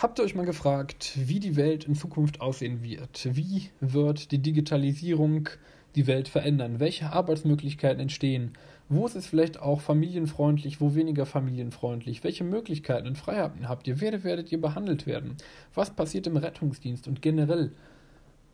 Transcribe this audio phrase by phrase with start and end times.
[0.00, 3.28] Habt ihr euch mal gefragt, wie die Welt in Zukunft aussehen wird?
[3.36, 5.50] Wie wird die Digitalisierung
[5.94, 6.80] die Welt verändern?
[6.80, 8.54] Welche Arbeitsmöglichkeiten entstehen?
[8.88, 12.24] Wo ist es vielleicht auch familienfreundlich, wo weniger familienfreundlich?
[12.24, 14.00] Welche Möglichkeiten und Freiheiten habt ihr?
[14.00, 15.36] Wer werdet ihr behandelt werden?
[15.74, 17.70] Was passiert im Rettungsdienst und generell?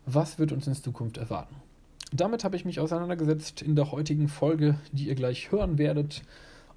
[0.05, 1.55] Was wird uns in Zukunft erwarten?
[2.11, 6.23] Damit habe ich mich auseinandergesetzt in der heutigen Folge, die ihr gleich hören werdet.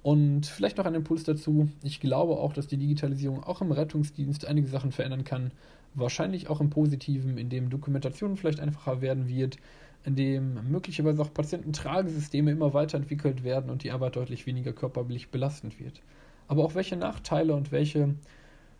[0.03, 1.69] Und vielleicht noch ein Impuls dazu.
[1.83, 5.51] Ich glaube auch, dass die Digitalisierung auch im Rettungsdienst einige Sachen verändern kann.
[5.93, 9.57] Wahrscheinlich auch im Positiven, indem Dokumentation vielleicht einfacher werden wird,
[10.03, 16.01] indem möglicherweise auch Patiententragesysteme immer weiterentwickelt werden und die Arbeit deutlich weniger körperlich belastend wird.
[16.47, 18.15] Aber auch welche Nachteile und welche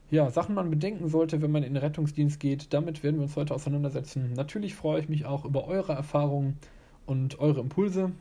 [0.10, 3.36] ja, Sachen man bedenken sollte, wenn man in den Rettungsdienst geht, damit werden wir uns
[3.36, 4.34] heute auseinandersetzen.
[4.36, 6.58] Natürlich freue ich mich auch über eure Erfahrungen
[7.06, 8.12] und eure Impulse.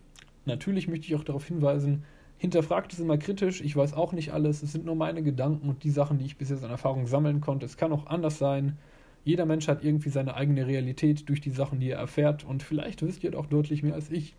[0.45, 2.05] Natürlich möchte ich auch darauf hinweisen,
[2.41, 3.60] hinterfragt es immer kritisch.
[3.60, 4.63] Ich weiß auch nicht alles.
[4.63, 7.43] Es sind nur meine Gedanken und die Sachen, die ich bis jetzt an Erfahrung sammeln
[7.43, 7.66] konnte.
[7.66, 8.79] Es kann auch anders sein.
[9.24, 12.43] Jeder Mensch hat irgendwie seine eigene Realität durch die Sachen, die er erfährt.
[12.45, 14.35] Und vielleicht wisst ihr doch deutlich mehr als ich.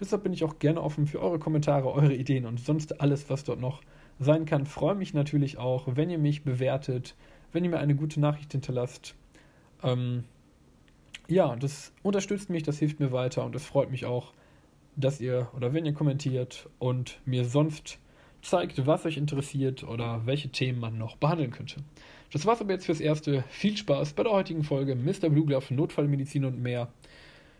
[0.00, 3.44] Deshalb bin ich auch gerne offen für eure Kommentare, eure Ideen und sonst alles, was
[3.44, 3.82] dort noch
[4.18, 4.64] sein kann.
[4.64, 7.14] Freue mich natürlich auch, wenn ihr mich bewertet,
[7.52, 9.14] wenn ihr mir eine gute Nachricht hinterlasst.
[9.82, 10.24] Ähm,
[11.28, 14.32] ja, das unterstützt mich, das hilft mir weiter und es freut mich auch,
[14.96, 17.98] dass ihr oder wenn ihr kommentiert und mir sonst
[18.42, 21.76] zeigt, was euch interessiert oder welche Themen man noch behandeln könnte.
[22.32, 23.44] Das war's aber jetzt fürs Erste.
[23.48, 25.30] Viel Spaß bei der heutigen Folge Mr.
[25.30, 26.92] Blue Glove, Notfallmedizin und mehr.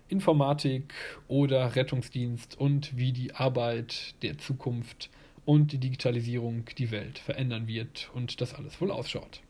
[0.09, 0.93] Informatik
[1.29, 5.11] oder Rettungsdienst und wie die Arbeit der Zukunft
[5.47, 9.44] und die Digitalisierung die Welt verändern wird und das alles wohl ausschaut.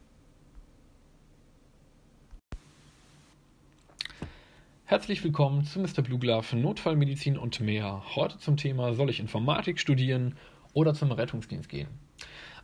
[4.86, 6.02] Herzlich willkommen zu Mr.
[6.02, 8.02] Blue Glove, Notfallmedizin und mehr.
[8.16, 10.34] Heute zum Thema, soll ich Informatik studieren
[10.74, 11.88] oder zum Rettungsdienst gehen?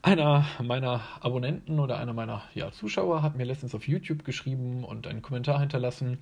[0.03, 5.07] Einer meiner Abonnenten oder einer meiner ja, Zuschauer hat mir letztens auf YouTube geschrieben und
[5.07, 6.19] einen Kommentar hinterlassen,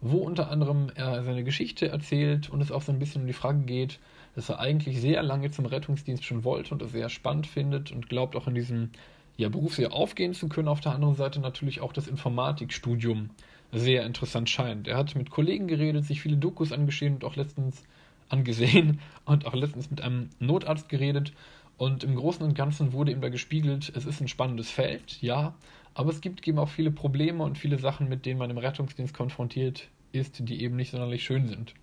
[0.00, 3.34] wo unter anderem er seine Geschichte erzählt und es auch so ein bisschen um die
[3.34, 4.00] Frage geht,
[4.34, 8.08] dass er eigentlich sehr lange zum Rettungsdienst schon wollte und es sehr spannend findet und
[8.08, 8.92] glaubt auch in diesem
[9.36, 10.68] ja, Beruf sehr aufgehen zu können.
[10.68, 13.28] Auf der anderen Seite natürlich auch das Informatikstudium
[13.74, 14.88] sehr interessant scheint.
[14.88, 17.82] Er hat mit Kollegen geredet, sich viele Dokus angesehen und auch letztens
[18.28, 21.32] angesehen und auch letztens mit einem Notarzt geredet.
[21.76, 25.54] Und im Großen und Ganzen wurde ihm da gespiegelt, es ist ein spannendes Feld, ja,
[25.92, 29.12] aber es gibt eben auch viele Probleme und viele Sachen, mit denen man im Rettungsdienst
[29.12, 31.74] konfrontiert ist, die eben nicht sonderlich schön sind.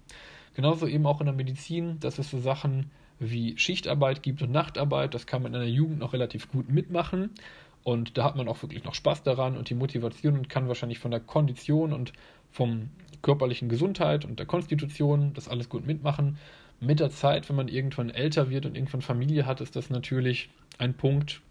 [0.54, 5.14] Genauso eben auch in der Medizin, dass es so Sachen wie Schichtarbeit gibt und Nachtarbeit,
[5.14, 7.30] das kann man in der Jugend noch relativ gut mitmachen.
[7.84, 11.00] Und da hat man auch wirklich noch Spaß daran und die Motivation und kann wahrscheinlich
[11.00, 12.14] von der Kondition und
[12.52, 12.90] vom
[13.22, 16.38] körperlichen Gesundheit und der Konstitution das alles gut mitmachen.
[16.80, 20.50] Mit der Zeit, wenn man irgendwann älter wird und irgendwann Familie hat, ist das natürlich
[20.78, 21.42] ein Punkt,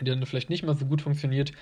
[0.00, 1.52] der dann vielleicht nicht mehr so gut funktioniert.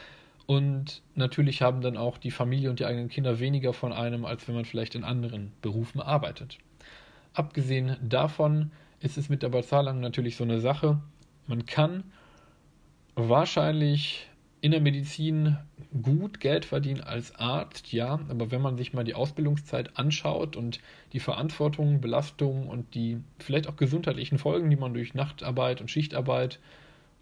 [0.47, 4.49] Und natürlich haben dann auch die Familie und die eigenen Kinder weniger von einem, als
[4.49, 6.59] wenn man vielleicht in anderen Berufen arbeitet.
[7.35, 11.01] Abgesehen davon ist es mit der Bezahlung natürlich so eine Sache.
[11.47, 12.05] Man kann
[13.19, 14.29] wahrscheinlich
[14.61, 15.57] in der Medizin
[16.03, 20.81] gut Geld verdienen als Arzt, ja, aber wenn man sich mal die Ausbildungszeit anschaut und
[21.13, 26.61] die Verantwortung, Belastung und die vielleicht auch gesundheitlichen Folgen, die man durch Nachtarbeit und Schichtarbeit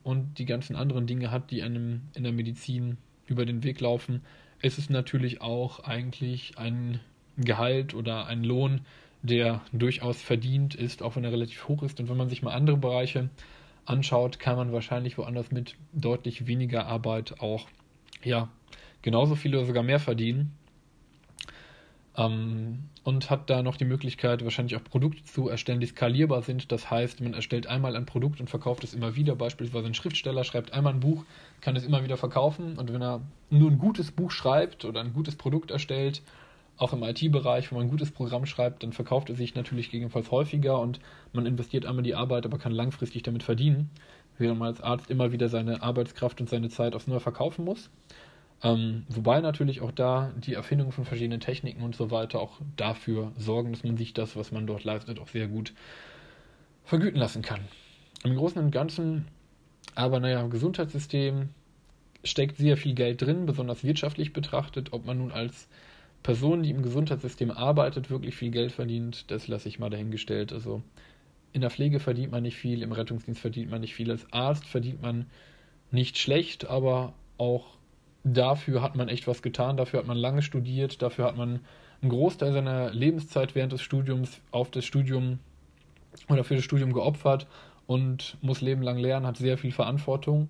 [0.03, 2.97] und die ganzen anderen Dinge hat, die einem in der Medizin
[3.27, 4.23] über den Weg laufen,
[4.63, 7.01] ist es natürlich auch eigentlich ein
[7.37, 8.81] Gehalt oder ein Lohn,
[9.23, 12.01] der durchaus verdient ist, auch wenn er relativ hoch ist.
[12.01, 13.29] Und wenn man sich mal andere Bereiche
[13.87, 17.67] anschaut, kann man wahrscheinlich woanders mit deutlich weniger Arbeit auch
[18.23, 18.49] ja,
[19.03, 20.57] genauso viel oder sogar mehr verdienen.
[22.17, 26.73] Ähm, und hat da noch die Möglichkeit, wahrscheinlich auch Produkte zu erstellen, die skalierbar sind.
[26.73, 29.37] Das heißt, man erstellt einmal ein Produkt und verkauft es immer wieder.
[29.37, 31.25] Beispielsweise ein Schriftsteller schreibt einmal ein Buch,
[31.61, 32.77] kann es immer wieder verkaufen.
[32.79, 33.21] Und wenn er
[33.51, 36.23] nur ein gutes Buch schreibt oder ein gutes Produkt erstellt,
[36.79, 40.31] auch im IT-Bereich, wo man ein gutes Programm schreibt, dann verkauft es sich natürlich gegebenenfalls
[40.31, 41.01] häufiger und
[41.33, 43.91] man investiert einmal die Arbeit, aber kann langfristig damit verdienen,
[44.39, 47.91] während man als Arzt immer wieder seine Arbeitskraft und seine Zeit aufs Neue verkaufen muss.
[48.63, 53.33] Ähm, wobei natürlich auch da die Erfindung von verschiedenen Techniken und so weiter auch dafür
[53.37, 55.73] sorgen, dass man sich das, was man dort leistet, auch sehr gut
[56.85, 57.61] vergüten lassen kann.
[58.25, 59.27] Im Großen und Ganzen,
[59.95, 61.51] aber naja, im Gesundheitssystem
[62.25, 65.69] steckt sehr viel Geld drin, besonders wirtschaftlich betrachtet, ob man nun als
[66.27, 70.53] Person, die im Gesundheitssystem arbeitet, wirklich viel Geld verdient, das lasse ich mal dahingestellt.
[70.53, 70.83] Also
[71.53, 74.65] in der Pflege verdient man nicht viel, im Rettungsdienst verdient man nicht viel, als Arzt
[74.65, 75.27] verdient man
[75.93, 77.77] nicht schlecht, aber auch
[78.25, 81.61] dafür hat man echt was getan, dafür hat man lange studiert, dafür hat man
[82.03, 85.39] einen Großteil seiner Lebenszeit während des Studiums auf das Studium
[86.29, 87.47] oder für das Studium geopfert
[87.87, 90.49] und muss lebenlang lernen, hat sehr viel Verantwortung.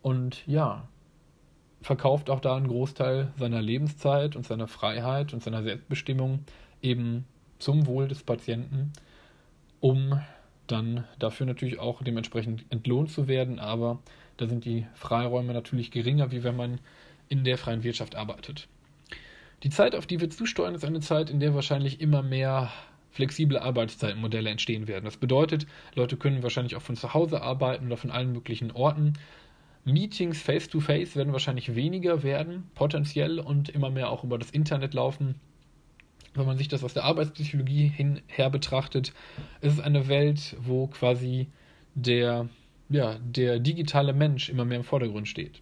[0.00, 0.88] Und ja,
[1.82, 6.44] verkauft auch da einen Großteil seiner Lebenszeit und seiner Freiheit und seiner Selbstbestimmung
[6.80, 7.24] eben
[7.58, 8.92] zum Wohl des Patienten,
[9.80, 10.20] um
[10.66, 13.98] dann dafür natürlich auch dementsprechend entlohnt zu werden, aber
[14.36, 16.80] da sind die Freiräume natürlich geringer, wie wenn man
[17.28, 18.68] in der freien Wirtschaft arbeitet.
[19.62, 22.70] Die Zeit, auf die wir zusteuern, ist eine Zeit, in der wahrscheinlich immer mehr
[23.10, 25.04] flexible Arbeitszeitmodelle entstehen werden.
[25.04, 29.12] Das bedeutet, Leute können wahrscheinlich auch von zu Hause arbeiten oder von allen möglichen Orten.
[29.84, 34.94] Meetings face-to-face -face werden wahrscheinlich weniger werden, potenziell und immer mehr auch über das Internet
[34.94, 35.36] laufen.
[36.34, 39.12] Wenn man sich das aus der Arbeitspsychologie hin, her betrachtet,
[39.60, 41.48] ist es eine Welt, wo quasi
[41.94, 42.48] der,
[42.88, 45.60] ja, der digitale Mensch immer mehr im Vordergrund steht.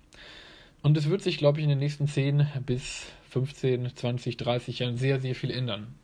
[0.83, 4.97] Und es wird sich, glaube ich, in den nächsten 10 bis 15, 20, 30 Jahren
[4.97, 5.95] sehr, sehr viel ändern.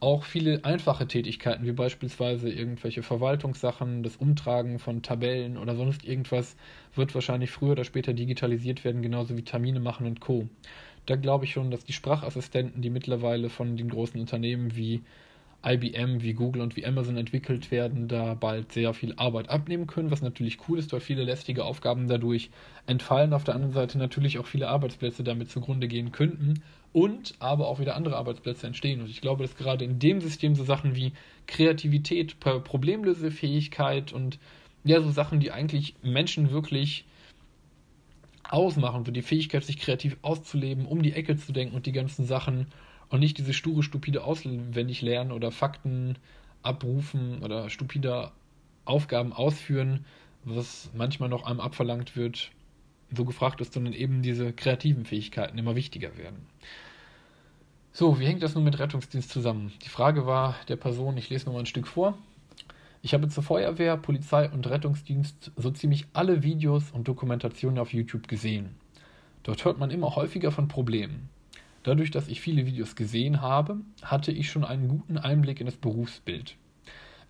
[0.00, 6.56] Auch viele einfache Tätigkeiten, wie beispielsweise irgendwelche Verwaltungssachen, das Umtragen von Tabellen oder sonst irgendwas,
[6.94, 10.48] wird wahrscheinlich früher oder später digitalisiert werden, genauso wie Termine machen und Co.
[11.06, 15.02] Da glaube ich schon, dass die Sprachassistenten, die mittlerweile von den großen Unternehmen wie
[15.66, 20.12] IBM, wie Google und wie Amazon entwickelt werden, da bald sehr viel Arbeit abnehmen können,
[20.12, 22.50] was natürlich cool ist, weil viele lästige Aufgaben dadurch
[22.86, 23.32] entfallen.
[23.32, 26.62] Auf der anderen Seite natürlich auch viele Arbeitsplätze damit zugrunde gehen könnten
[26.92, 29.00] und aber auch wieder andere Arbeitsplätze entstehen.
[29.00, 31.12] Und ich glaube, dass gerade in dem System so Sachen wie
[31.46, 34.38] Kreativität, Problemlösefähigkeit und
[34.84, 37.04] ja, so Sachen, die eigentlich Menschen wirklich
[38.48, 42.24] ausmachen, so die Fähigkeit, sich kreativ auszuleben, um die Ecke zu denken und die ganzen
[42.24, 42.66] Sachen
[43.10, 46.16] und nicht diese sture, stupide auswendig lernen oder Fakten
[46.62, 48.32] abrufen oder stupide
[48.84, 50.04] Aufgaben ausführen,
[50.44, 52.50] was manchmal noch einem abverlangt wird,
[53.14, 56.46] so gefragt ist, sondern eben diese kreativen Fähigkeiten immer wichtiger werden.
[57.92, 59.72] So, wie hängt das nun mit Rettungsdienst zusammen?
[59.84, 62.16] Die Frage war der Person, ich lese nochmal ein Stück vor.
[63.02, 68.28] Ich habe zur Feuerwehr, Polizei und Rettungsdienst so ziemlich alle Videos und Dokumentationen auf YouTube
[68.28, 68.76] gesehen.
[69.42, 71.28] Dort hört man immer häufiger von Problemen.
[71.84, 75.76] Dadurch, dass ich viele Videos gesehen habe, hatte ich schon einen guten Einblick in das
[75.76, 76.56] Berufsbild.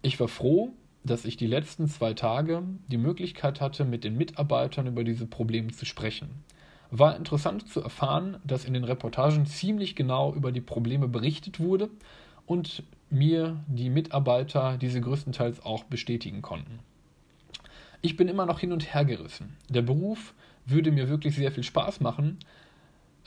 [0.03, 0.73] Ich war froh,
[1.09, 5.73] dass ich die letzten zwei Tage die Möglichkeit hatte, mit den Mitarbeitern über diese Probleme
[5.73, 6.31] zu sprechen.
[6.91, 11.91] War interessant zu erfahren, dass in den Reportagen ziemlich genau über die Probleme berichtet wurde
[12.47, 16.79] und mir die Mitarbeiter diese größtenteils auch bestätigen konnten.
[18.01, 19.57] Ich bin immer noch hin und her gerissen.
[19.69, 20.35] Der Beruf
[20.65, 22.39] würde mir wirklich sehr viel Spaß machen,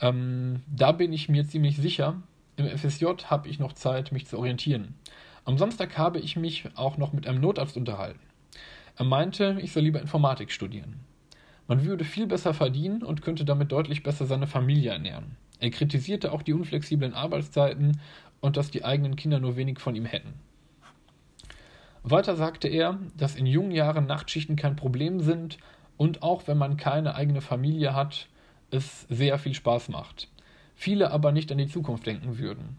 [0.02, 2.20] ähm, da bin ich mir ziemlich sicher,
[2.56, 4.94] im FSJ habe ich noch Zeit, mich zu orientieren.
[5.44, 8.20] Am Samstag habe ich mich auch noch mit einem Notarzt unterhalten.
[8.96, 11.00] Er meinte, ich soll lieber Informatik studieren.
[11.66, 15.36] Man würde viel besser verdienen und könnte damit deutlich besser seine Familie ernähren.
[15.58, 18.00] Er kritisierte auch die unflexiblen Arbeitszeiten
[18.40, 20.34] und dass die eigenen Kinder nur wenig von ihm hätten.
[22.04, 25.58] Weiter sagte er, dass in jungen Jahren Nachtschichten kein Problem sind
[25.96, 28.28] und auch wenn man keine eigene Familie hat,
[28.70, 30.28] es sehr viel Spaß macht.
[30.74, 32.76] Viele aber nicht an die Zukunft denken würden.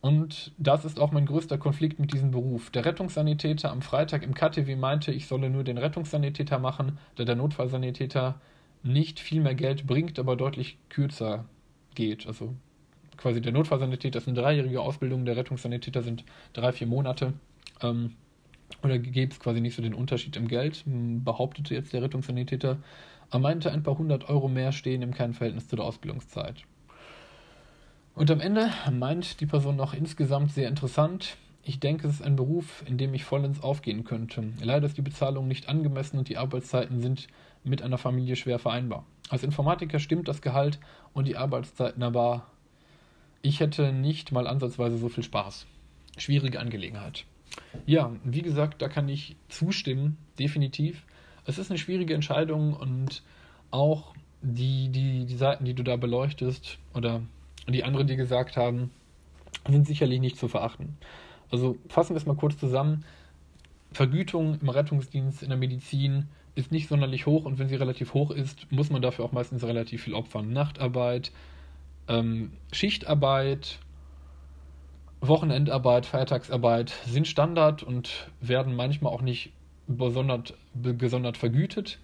[0.00, 2.70] Und das ist auch mein größter Konflikt mit diesem Beruf.
[2.70, 7.34] Der Rettungssanitäter am Freitag im KTW meinte, ich solle nur den Rettungssanitäter machen, da der
[7.34, 8.40] Notfallsanitäter
[8.84, 11.46] nicht viel mehr Geld bringt, aber deutlich kürzer
[11.96, 12.28] geht.
[12.28, 12.54] Also
[13.16, 17.32] quasi der Notfallsanitäter ist eine dreijährige Ausbildung, der Rettungssanitäter sind drei, vier Monate.
[17.82, 18.14] Ähm,
[18.82, 22.78] oder gäbe es quasi nicht so den Unterschied im Geld, behauptete jetzt der Rettungssanitäter.
[23.30, 26.64] Er meinte, ein paar hundert Euro mehr stehen im kein Verhältnis zu der Ausbildungszeit.
[28.18, 31.36] Und am Ende meint die Person noch insgesamt sehr interessant.
[31.62, 34.52] Ich denke, es ist ein Beruf, in dem ich vollends aufgehen könnte.
[34.60, 37.28] Leider ist die Bezahlung nicht angemessen und die Arbeitszeiten sind
[37.62, 39.06] mit einer Familie schwer vereinbar.
[39.28, 40.80] Als Informatiker stimmt das Gehalt
[41.12, 42.46] und die Arbeitszeiten, aber
[43.42, 45.66] ich hätte nicht mal ansatzweise so viel Spaß.
[46.16, 47.24] Schwierige Angelegenheit.
[47.86, 51.04] Ja, wie gesagt, da kann ich zustimmen, definitiv
[51.48, 53.22] es ist eine schwierige Entscheidung und
[53.70, 57.22] auch die, die, die Seiten, die du da beleuchtest oder
[57.72, 58.90] die anderen, die gesagt haben,
[59.68, 60.96] sind sicherlich nicht zu verachten.
[61.50, 63.04] Also fassen wir es mal kurz zusammen.
[63.92, 68.30] Vergütung im Rettungsdienst, in der Medizin ist nicht sonderlich hoch und wenn sie relativ hoch
[68.30, 70.52] ist, muss man dafür auch meistens relativ viel opfern.
[70.52, 71.32] Nachtarbeit,
[72.08, 73.78] ähm, Schichtarbeit,
[75.20, 79.52] Wochenendarbeit, Feiertagsarbeit sind Standard und werden manchmal auch nicht
[79.86, 81.98] gesondert vergütet,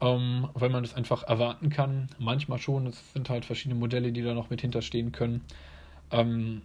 [0.00, 2.08] ähm, weil man das einfach erwarten kann.
[2.18, 5.42] Manchmal schon, es sind halt verschiedene Modelle, die da noch mit hinterstehen können.
[6.10, 6.62] Ähm,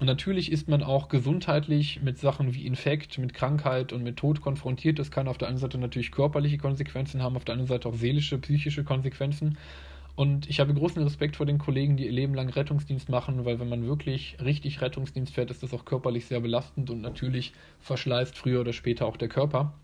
[0.00, 4.98] natürlich ist man auch gesundheitlich mit Sachen wie Infekt, mit Krankheit und mit Tod konfrontiert.
[4.98, 7.94] Das kann auf der einen Seite natürlich körperliche Konsequenzen haben, auf der anderen Seite auch
[7.94, 9.58] seelische, psychische Konsequenzen.
[10.18, 13.60] Und ich habe großen Respekt vor den Kollegen, die ihr Leben lang Rettungsdienst machen, weil
[13.60, 18.36] wenn man wirklich richtig Rettungsdienst fährt, ist das auch körperlich sehr belastend und natürlich verschleißt
[18.36, 19.74] früher oder später auch der Körper.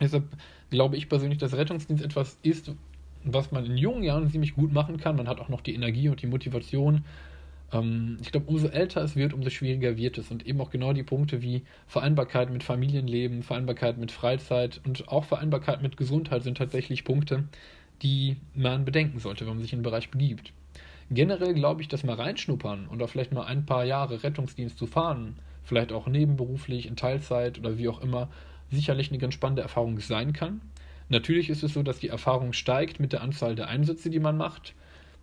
[0.00, 0.24] Deshalb
[0.70, 2.72] glaube ich persönlich, dass Rettungsdienst etwas ist,
[3.24, 5.16] was man in jungen Jahren ziemlich gut machen kann.
[5.16, 7.04] Man hat auch noch die Energie und die Motivation.
[7.72, 10.30] Ähm, ich glaube, umso älter es wird, umso schwieriger wird es.
[10.30, 15.24] Und eben auch genau die Punkte wie Vereinbarkeit mit Familienleben, Vereinbarkeit mit Freizeit und auch
[15.24, 17.44] Vereinbarkeit mit Gesundheit sind tatsächlich Punkte,
[18.02, 20.52] die man bedenken sollte, wenn man sich in den Bereich begibt.
[21.10, 24.86] Generell glaube ich, dass mal reinschnuppern und auch vielleicht mal ein paar Jahre Rettungsdienst zu
[24.86, 28.28] fahren, vielleicht auch nebenberuflich, in Teilzeit oder wie auch immer,
[28.70, 30.60] sicherlich eine ganz spannende Erfahrung sein kann.
[31.08, 34.36] Natürlich ist es so, dass die Erfahrung steigt mit der Anzahl der Einsätze, die man
[34.36, 34.74] macht.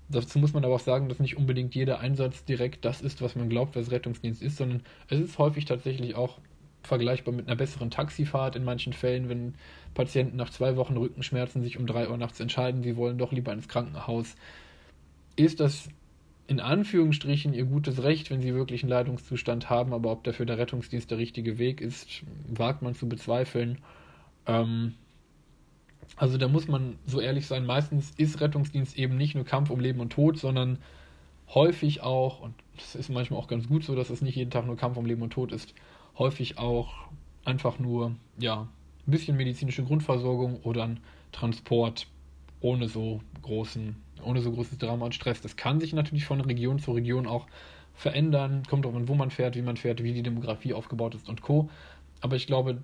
[0.10, 3.36] Dazu muss man aber auch sagen, dass nicht unbedingt jeder Einsatz direkt das ist, was
[3.36, 6.40] man glaubt, was Rettungsdienst ist, sondern es ist häufig tatsächlich auch
[6.84, 9.56] vergleichbar mit einer besseren Taxifahrt in manchen Fällen, wenn
[9.96, 13.52] Patienten nach zwei Wochen Rückenschmerzen sich um drei Uhr nachts entscheiden, sie wollen doch lieber
[13.52, 14.36] ins Krankenhaus.
[15.36, 15.90] Ist das
[16.48, 20.58] in Anführungsstrichen ihr gutes Recht, wenn sie wirklich einen Leidungszustand haben, aber ob dafür der
[20.58, 23.80] Rettungsdienst der richtige Weg ist, wagt man zu bezweifeln.
[24.46, 24.94] Ähm,
[26.18, 29.80] also da muss man so ehrlich sein, meistens ist Rettungsdienst eben nicht nur Kampf um
[29.80, 30.78] Leben und Tod, sondern
[31.54, 34.68] häufig auch, und das ist manchmal auch ganz gut so, dass es nicht jeden Tag
[34.68, 35.74] nur Kampf um Leben und Tod ist,
[36.18, 36.94] häufig auch
[37.44, 38.68] einfach nur, ja,
[39.08, 41.00] ein bisschen medizinische Grundversorgung oder ein
[41.32, 42.08] Transport
[42.66, 45.40] ohne so großen, ohne so großes Drama und Stress.
[45.40, 47.46] Das kann sich natürlich von Region zu Region auch
[47.94, 51.30] verändern, kommt darauf an, wo man fährt, wie man fährt, wie die Demografie aufgebaut ist
[51.30, 51.70] und Co.
[52.22, 52.82] Aber ich glaube,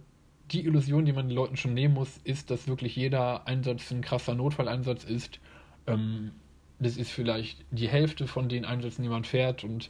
[0.51, 4.01] die Illusion, die man den Leuten schon nehmen muss, ist, dass wirklich jeder Einsatz ein
[4.01, 5.39] krasser Notfalleinsatz ist.
[5.87, 6.31] Ähm,
[6.77, 9.89] das ist vielleicht die Hälfte von den Einsätzen, die man fährt und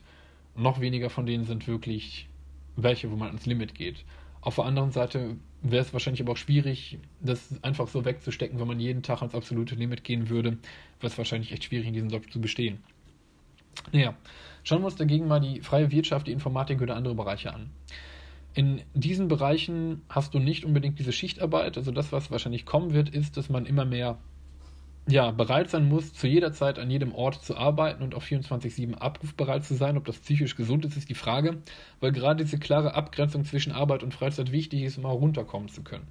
[0.55, 2.29] noch weniger von denen sind wirklich
[2.77, 4.05] welche, wo man ans Limit geht.
[4.41, 8.67] Auf der anderen Seite wäre es wahrscheinlich aber auch schwierig, das einfach so wegzustecken, wenn
[8.67, 10.57] man jeden Tag ans absolute Limit gehen würde,
[10.99, 12.79] wäre es wahrscheinlich echt schwierig, in diesem Job zu bestehen.
[13.91, 14.15] Naja,
[14.63, 17.69] schauen wir uns dagegen mal die freie Wirtschaft, die Informatik oder andere Bereiche an.
[18.53, 21.77] In diesen Bereichen hast du nicht unbedingt diese Schichtarbeit.
[21.77, 24.17] Also das, was wahrscheinlich kommen wird, ist, dass man immer mehr
[25.07, 28.95] ja, bereit sein muss, zu jeder Zeit an jedem Ort zu arbeiten und auf 24-7
[28.95, 29.97] abrufbereit zu sein.
[29.97, 31.57] Ob das psychisch gesund ist, ist die Frage,
[31.99, 35.83] weil gerade diese klare Abgrenzung zwischen Arbeit und Freizeit wichtig ist, um mal runterkommen zu
[35.83, 36.07] können.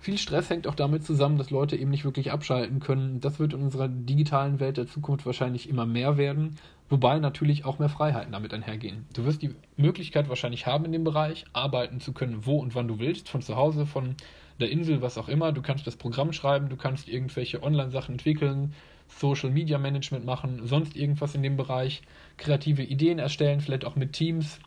[0.00, 3.20] Viel Stress hängt auch damit zusammen, dass Leute eben nicht wirklich abschalten können.
[3.20, 6.54] Das wird in unserer digitalen Welt der Zukunft wahrscheinlich immer mehr werden,
[6.88, 9.06] wobei natürlich auch mehr Freiheiten damit einhergehen.
[9.12, 12.86] Du wirst die Möglichkeit wahrscheinlich haben in dem Bereich, arbeiten zu können, wo und wann
[12.86, 14.14] du willst, von zu Hause, von
[14.60, 15.52] der Insel, was auch immer.
[15.52, 18.74] Du kannst das Programm schreiben, du kannst irgendwelche Online-Sachen entwickeln,
[19.08, 22.02] Social Media Management machen, sonst irgendwas in dem Bereich,
[22.36, 24.60] kreative Ideen erstellen, vielleicht auch mit Teams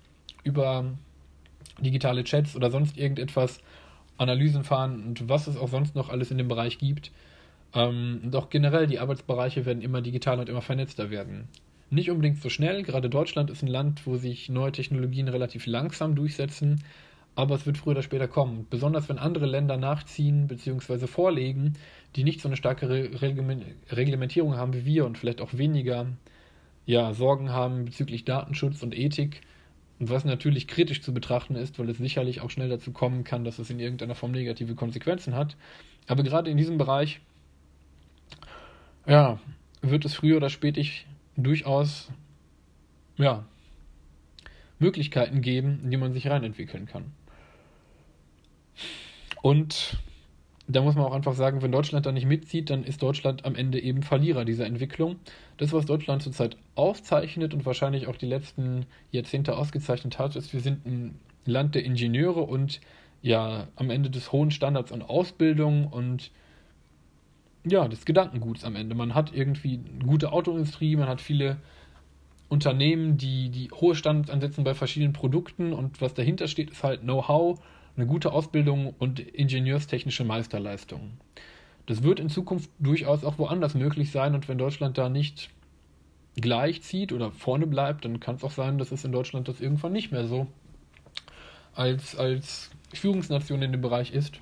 [0.43, 0.85] über
[1.79, 3.61] digitale Chats oder sonst irgendetwas,
[4.17, 7.11] Analysen fahren und was es auch sonst noch alles in dem Bereich gibt.
[7.73, 11.47] Ähm, auch generell, die Arbeitsbereiche werden immer digitaler und immer vernetzter werden.
[11.89, 16.15] Nicht unbedingt so schnell, gerade Deutschland ist ein Land, wo sich neue Technologien relativ langsam
[16.15, 16.83] durchsetzen,
[17.35, 18.67] aber es wird früher oder später kommen.
[18.69, 21.07] Besonders wenn andere Länder nachziehen bzw.
[21.07, 21.73] vorlegen,
[22.15, 26.07] die nicht so eine starke Reglementierung haben wie wir und vielleicht auch weniger
[26.85, 29.41] ja, Sorgen haben bezüglich Datenschutz und Ethik.
[29.99, 33.59] Was natürlich kritisch zu betrachten ist, weil es sicherlich auch schnell dazu kommen kann, dass
[33.59, 35.55] es in irgendeiner Form negative Konsequenzen hat.
[36.07, 37.21] Aber gerade in diesem Bereich,
[39.05, 39.39] ja,
[39.81, 40.81] wird es früher oder später
[41.37, 42.09] durchaus,
[43.17, 43.45] ja,
[44.79, 47.13] Möglichkeiten geben, in die man sich reinentwickeln kann.
[49.41, 49.97] Und
[50.67, 53.55] da muss man auch einfach sagen, wenn Deutschland da nicht mitzieht, dann ist Deutschland am
[53.55, 55.17] Ende eben Verlierer dieser Entwicklung.
[55.57, 60.61] Das, was Deutschland zurzeit auszeichnet und wahrscheinlich auch die letzten Jahrzehnte ausgezeichnet hat, ist, wir
[60.61, 62.79] sind ein Land der Ingenieure und
[63.21, 66.31] ja, am Ende des hohen Standards an Ausbildung und
[67.65, 68.95] ja, des Gedankenguts am Ende.
[68.95, 71.57] Man hat irgendwie eine gute Autoindustrie, man hat viele
[72.49, 77.01] Unternehmen, die, die hohe Standards ansetzen bei verschiedenen Produkten und was dahinter steht, ist halt
[77.01, 77.59] Know-how
[77.95, 81.11] eine gute Ausbildung und ingenieurstechnische Meisterleistung.
[81.85, 85.49] Das wird in Zukunft durchaus auch woanders möglich sein und wenn Deutschland da nicht
[86.35, 89.59] gleich zieht oder vorne bleibt, dann kann es auch sein, dass es in Deutschland das
[89.59, 90.47] irgendwann nicht mehr so
[91.73, 94.39] als, als Führungsnation in dem Bereich ist.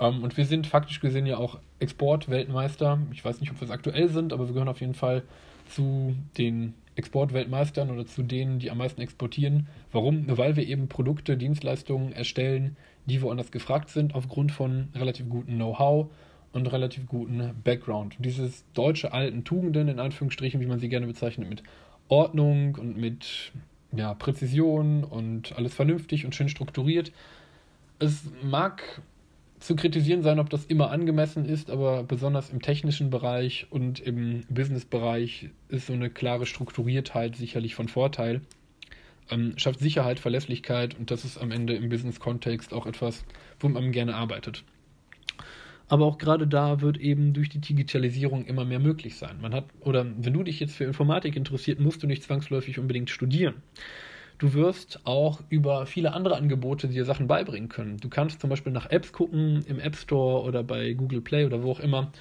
[0.00, 2.98] Ähm, und wir sind faktisch gesehen ja auch Exportweltmeister.
[3.12, 5.22] Ich weiß nicht, ob wir es aktuell sind, aber wir gehören auf jeden Fall
[5.68, 9.68] zu den Exportweltmeistern oder zu denen, die am meisten exportieren.
[9.92, 10.24] Warum?
[10.36, 12.76] Weil wir eben Produkte, Dienstleistungen erstellen,
[13.06, 16.10] die woanders gefragt sind, aufgrund von relativ gutem Know-how
[16.52, 18.16] und relativ guten Background.
[18.18, 21.62] Dieses deutsche alten Tugenden, in Anführungsstrichen, wie man sie gerne bezeichnet, mit
[22.08, 23.52] Ordnung und mit
[23.92, 27.12] ja, Präzision und alles vernünftig und schön strukturiert.
[27.98, 29.02] Es mag
[29.60, 34.44] zu kritisieren sein, ob das immer angemessen ist, aber besonders im technischen Bereich und im
[34.48, 38.40] Business-Bereich ist so eine klare Strukturiertheit sicherlich von Vorteil.
[39.30, 43.24] Ähm, schafft Sicherheit, Verlässlichkeit und das ist am Ende im Business-Kontext auch etwas,
[43.60, 44.64] womit man gerne arbeitet.
[45.88, 49.40] Aber auch gerade da wird eben durch die Digitalisierung immer mehr möglich sein.
[49.40, 53.10] Man hat, oder wenn du dich jetzt für Informatik interessiert, musst du nicht zwangsläufig unbedingt
[53.10, 53.54] studieren.
[54.38, 57.96] Du wirst auch über viele andere Angebote dir Sachen beibringen können.
[57.98, 61.62] Du kannst zum Beispiel nach Apps gucken im App Store oder bei Google Play oder
[61.64, 62.12] wo auch immer,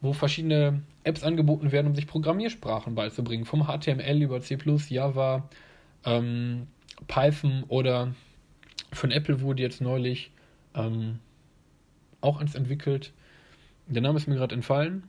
[0.00, 3.44] wo verschiedene Apps angeboten werden, um sich Programmiersprachen beizubringen.
[3.44, 4.56] Vom HTML über C,
[4.90, 5.48] Java,
[6.04, 6.68] ähm,
[7.08, 8.14] Python oder
[8.92, 10.30] von Apple wurde jetzt neulich
[10.74, 11.18] ähm,
[12.20, 13.12] auch eins entwickelt.
[13.88, 15.02] Der Name ist mir gerade entfallen.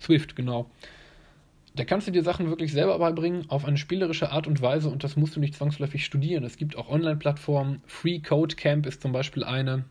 [0.00, 0.70] Swift, genau.
[1.76, 5.02] Da kannst du dir Sachen wirklich selber beibringen auf eine spielerische Art und Weise und
[5.02, 6.44] das musst du nicht zwangsläufig studieren.
[6.44, 7.82] Es gibt auch Online-Plattformen.
[7.86, 9.84] Free Code Camp ist zum Beispiel eine.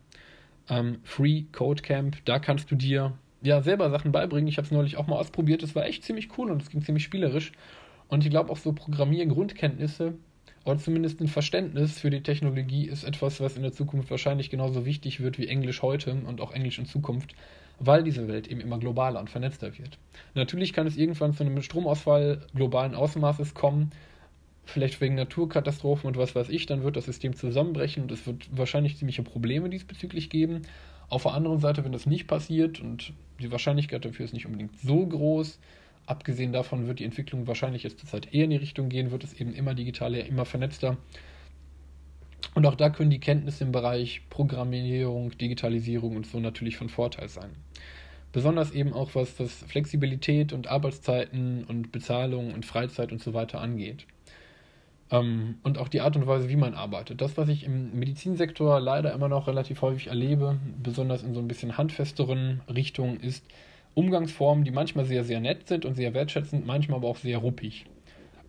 [0.70, 3.12] Ähm, Free Code Camp, da kannst du dir
[3.42, 4.48] ja selber Sachen beibringen.
[4.48, 5.62] Ich habe es neulich auch mal ausprobiert.
[5.62, 7.52] Es war echt ziemlich cool und es ging ziemlich spielerisch.
[8.08, 10.14] Und ich glaube auch so Programmier-Grundkenntnisse
[10.64, 14.86] oder zumindest ein Verständnis für die Technologie ist etwas, was in der Zukunft wahrscheinlich genauso
[14.86, 17.36] wichtig wird wie Englisch heute und auch Englisch in Zukunft,
[17.80, 19.98] weil diese Welt eben immer globaler und vernetzter wird.
[20.36, 23.92] Natürlich kann es irgendwann zu einem Stromausfall globalen Ausmaßes kommen,
[24.66, 28.48] vielleicht wegen Naturkatastrophen und was weiß ich, dann wird das System zusammenbrechen und es wird
[28.52, 30.62] wahrscheinlich ziemliche Probleme diesbezüglich geben.
[31.10, 34.80] Auf der anderen Seite, wenn das nicht passiert und die Wahrscheinlichkeit dafür ist nicht unbedingt
[34.80, 35.60] so groß,
[36.06, 39.34] Abgesehen davon wird die Entwicklung wahrscheinlich jetzt zurzeit eher in die Richtung gehen, wird es
[39.34, 40.98] eben immer digitaler, immer vernetzter.
[42.54, 47.30] Und auch da können die Kenntnisse im Bereich Programmierung, Digitalisierung und so natürlich von Vorteil
[47.30, 47.52] sein.
[48.32, 53.62] Besonders eben auch was das Flexibilität und Arbeitszeiten und Bezahlung und Freizeit und so weiter
[53.62, 54.06] angeht.
[55.12, 57.22] Ähm, und auch die Art und Weise, wie man arbeitet.
[57.22, 61.48] Das, was ich im Medizinsektor leider immer noch relativ häufig erlebe, besonders in so ein
[61.48, 63.46] bisschen handfesteren Richtungen, ist,
[63.96, 67.86] Umgangsformen, die manchmal sehr, sehr nett sind und sehr wertschätzend, manchmal aber auch sehr ruppig.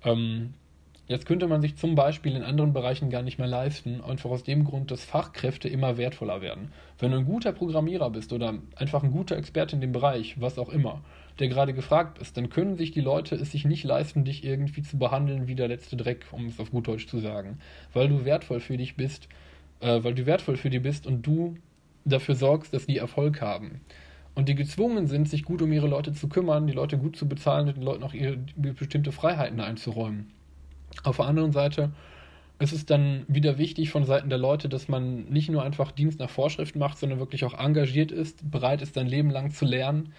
[0.02, 0.54] Ähm,
[1.08, 4.42] jetzt könnte man sich zum Beispiel in anderen Bereichen gar nicht mehr leisten, einfach aus
[4.42, 6.72] dem Grund, dass Fachkräfte immer wertvoller werden.
[6.98, 10.58] Wenn du ein guter Programmierer bist oder einfach ein guter Experte in dem Bereich, was
[10.58, 11.02] auch immer,
[11.38, 14.82] der gerade gefragt ist, dann können sich die Leute es sich nicht leisten, dich irgendwie
[14.82, 17.58] zu behandeln wie der letzte Dreck, um es auf gut Deutsch zu sagen.
[17.92, 19.28] Weil du wertvoll für dich bist,
[19.80, 21.56] äh, weil du wertvoll für die bist und du
[22.04, 23.80] dafür sorgst, dass die Erfolg haben
[24.34, 27.28] und die gezwungen sind, sich gut um ihre Leute zu kümmern, die Leute gut zu
[27.28, 30.30] bezahlen und den Leuten auch ihre bestimmte Freiheiten einzuräumen.
[31.02, 31.90] Auf der anderen Seite
[32.58, 36.20] ist es dann wieder wichtig von Seiten der Leute, dass man nicht nur einfach Dienst
[36.20, 40.12] nach Vorschrift macht, sondern wirklich auch engagiert ist, bereit ist, sein Leben lang zu lernen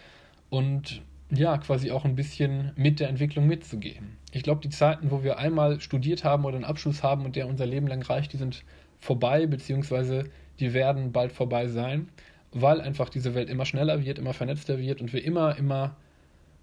[0.50, 4.18] und ja, quasi auch ein bisschen mit der Entwicklung mitzugehen.
[4.32, 7.48] Ich glaube, die Zeiten, wo wir einmal studiert haben oder einen Abschluss haben und der
[7.48, 8.64] unser Leben lang reicht, die sind
[9.00, 10.26] vorbei, beziehungsweise
[10.60, 12.10] die werden bald vorbei sein
[12.56, 15.98] weil einfach diese Welt immer schneller wird, immer vernetzter wird und wir immer, immer,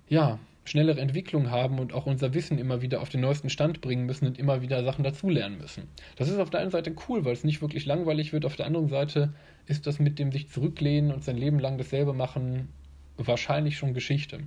[0.08, 4.06] ja, schnellere Entwicklung haben und auch unser Wissen immer wieder auf den neuesten Stand bringen
[4.06, 5.88] müssen und immer wieder Sachen dazulernen müssen.
[6.16, 8.44] Das ist auf der einen Seite cool, weil es nicht wirklich langweilig wird.
[8.44, 9.32] Auf der anderen Seite
[9.66, 12.68] ist das mit dem sich zurücklehnen und sein Leben lang dasselbe machen
[13.16, 14.40] wahrscheinlich schon Geschichte.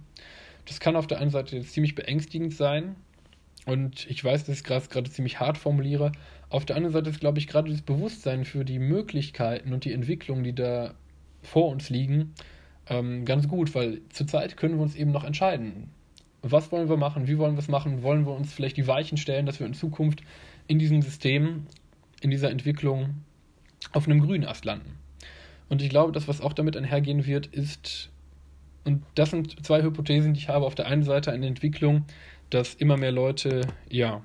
[0.65, 2.95] Das kann auf der einen Seite ziemlich beängstigend sein
[3.65, 6.12] und ich weiß, dass ich es gerade ziemlich hart formuliere.
[6.49, 9.93] Auf der anderen Seite ist, glaube ich, gerade das Bewusstsein für die Möglichkeiten und die
[9.93, 10.93] Entwicklung, die da
[11.41, 12.34] vor uns liegen,
[12.88, 15.89] ähm, ganz gut, weil zurzeit können wir uns eben noch entscheiden.
[16.47, 17.27] Was wollen wir machen?
[17.27, 18.03] Wie wollen wir es machen?
[18.03, 20.21] Wollen wir uns vielleicht die Weichen stellen, dass wir in Zukunft
[20.67, 21.65] in diesem System,
[22.21, 23.15] in dieser Entwicklung
[23.93, 24.99] auf einem grünen Ast landen?
[25.69, 28.12] Und ich glaube, das, was auch damit einhergehen wird, ist,
[28.84, 30.67] und das sind zwei Hypothesen, die ich habe.
[30.67, 32.05] Auf der einen Seite eine Entwicklung,
[32.51, 34.21] dass immer mehr Leute, ja,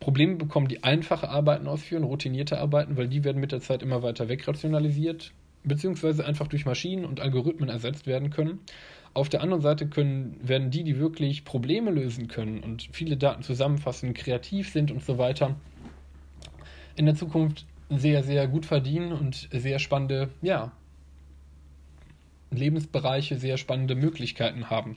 [0.00, 4.02] Probleme bekommen, die einfache Arbeiten ausführen, routinierte Arbeiten, weil die werden mit der Zeit immer
[4.02, 8.60] weiter wegrationalisiert beziehungsweise einfach durch Maschinen und Algorithmen ersetzt werden können.
[9.14, 13.42] Auf der anderen Seite können, werden die, die wirklich Probleme lösen können und viele Daten
[13.42, 15.56] zusammenfassen, kreativ sind und so weiter,
[16.96, 20.72] in der Zukunft sehr, sehr gut verdienen und sehr spannende, ja,
[22.50, 24.96] Lebensbereiche, sehr spannende Möglichkeiten haben.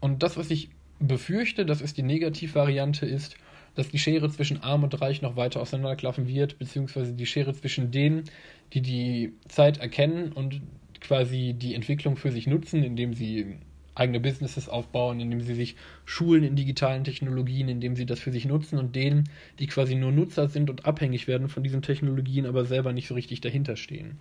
[0.00, 3.36] Und das, was ich befürchte, das ist die Negativvariante, ist,
[3.74, 7.90] dass die Schere zwischen Arm und Reich noch weiter auseinanderklaffen wird, beziehungsweise die Schere zwischen
[7.90, 8.24] denen,
[8.72, 10.60] die die Zeit erkennen und
[11.00, 13.56] quasi die Entwicklung für sich nutzen, indem sie
[13.94, 18.46] eigene Businesses aufbauen, indem sie sich schulen in digitalen Technologien, indem sie das für sich
[18.46, 22.64] nutzen und denen, die quasi nur Nutzer sind und abhängig werden von diesen Technologien, aber
[22.64, 24.18] selber nicht so richtig dahinter stehen.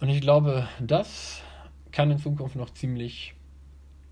[0.00, 1.42] Und ich glaube, das
[1.90, 3.34] kann in Zukunft noch ziemlich,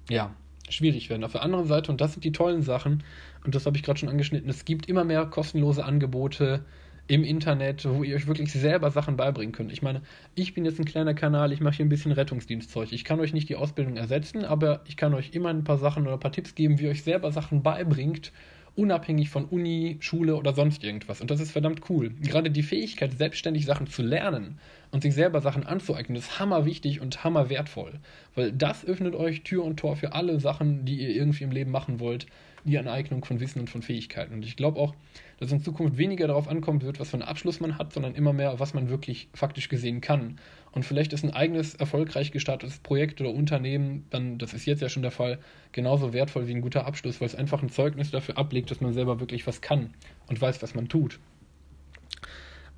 [0.09, 0.35] ja,
[0.69, 1.25] schwierig werden.
[1.25, 3.03] Auf der anderen Seite, und das sind die tollen Sachen,
[3.45, 6.65] und das habe ich gerade schon angeschnitten, es gibt immer mehr kostenlose Angebote
[7.09, 9.73] im Internet, wo ihr euch wirklich selber Sachen beibringen könnt.
[9.73, 10.03] Ich meine,
[10.35, 12.93] ich bin jetzt ein kleiner Kanal, ich mache hier ein bisschen Rettungsdienstzeug.
[12.93, 16.03] Ich kann euch nicht die Ausbildung ersetzen, aber ich kann euch immer ein paar Sachen
[16.03, 18.33] oder ein paar Tipps geben, wie ihr euch selber Sachen beibringt,
[18.77, 21.21] unabhängig von Uni, Schule oder sonst irgendwas.
[21.21, 22.11] Und das ist verdammt cool.
[22.21, 24.59] Gerade die Fähigkeit, selbstständig Sachen zu lernen
[24.93, 27.95] und sich selber Sachen anzueignen, ist hammer wichtig und hammer wertvoll.
[28.35, 31.71] Weil das öffnet euch Tür und Tor für alle Sachen, die ihr irgendwie im Leben
[31.71, 32.27] machen wollt,
[32.67, 34.35] die Aneignung von Wissen und von Fähigkeiten.
[34.35, 34.95] Und ich glaube auch,
[35.39, 38.33] dass in Zukunft weniger darauf ankommen wird, was für einen Abschluss man hat, sondern immer
[38.33, 40.39] mehr, was man wirklich faktisch gesehen kann.
[40.73, 44.89] Und vielleicht ist ein eigenes, erfolgreich gestartetes Projekt oder Unternehmen, dann, das ist jetzt ja
[44.89, 45.39] schon der Fall,
[45.73, 48.93] genauso wertvoll wie ein guter Abschluss, weil es einfach ein Zeugnis dafür ablegt, dass man
[48.93, 49.95] selber wirklich was kann
[50.27, 51.19] und weiß, was man tut.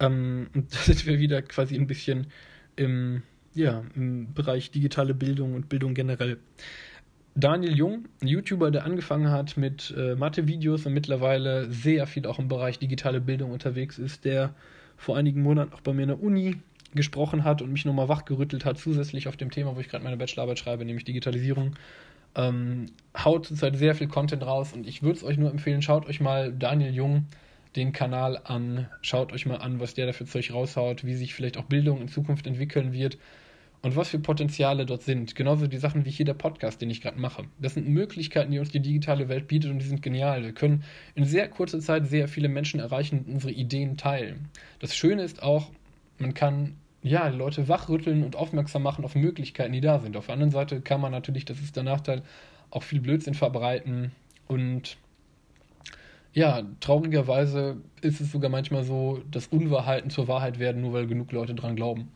[0.00, 2.28] Ähm, und da sind wir wieder quasi ein bisschen
[2.76, 3.22] im,
[3.54, 6.38] ja, im Bereich digitale Bildung und Bildung generell.
[7.34, 12.38] Daniel Jung, ein YouTuber, der angefangen hat mit äh, Mathe-Videos und mittlerweile sehr viel auch
[12.38, 14.54] im Bereich digitale Bildung unterwegs ist, der
[14.96, 16.56] vor einigen Monaten auch bei mir in der Uni
[16.94, 20.16] gesprochen hat und mich nochmal wachgerüttelt hat, zusätzlich auf dem Thema, wo ich gerade meine
[20.16, 21.76] Bachelorarbeit schreibe, nämlich Digitalisierung.
[22.34, 22.86] Ähm,
[23.16, 26.20] haut zurzeit sehr viel Content raus und ich würde es euch nur empfehlen, schaut euch
[26.20, 27.26] mal Daniel Jung
[27.76, 31.58] den Kanal an, schaut euch mal an, was der dafür Zeug raushaut, wie sich vielleicht
[31.58, 33.18] auch Bildung in Zukunft entwickeln wird
[33.82, 35.34] und was für Potenziale dort sind.
[35.34, 37.44] Genauso die Sachen wie hier der Podcast, den ich gerade mache.
[37.60, 40.42] Das sind Möglichkeiten, die uns die digitale Welt bietet und die sind genial.
[40.42, 44.48] Wir können in sehr kurzer Zeit sehr viele Menschen erreichen und unsere Ideen teilen.
[44.80, 45.70] Das Schöne ist auch,
[46.18, 50.16] man kann ja, Leute wachrütteln und aufmerksam machen auf Möglichkeiten, die da sind.
[50.16, 52.22] Auf der anderen Seite kann man natürlich, das ist der Nachteil,
[52.70, 54.12] auch viel Blödsinn verbreiten
[54.46, 54.96] und
[56.34, 61.32] ja, traurigerweise ist es sogar manchmal so, dass Unwahrheiten zur Wahrheit werden, nur weil genug
[61.32, 62.12] Leute dran glauben.